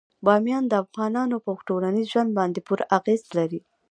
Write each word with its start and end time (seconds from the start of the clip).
بامیان 0.25 0.63
د 0.67 0.73
افغانانو 0.83 1.37
په 1.45 1.49
ټولنیز 1.67 2.05
ژوند 2.13 2.31
باندې 2.37 2.59
پوره 2.67 2.85
اغېز 2.97 3.21
لري. 3.37 3.61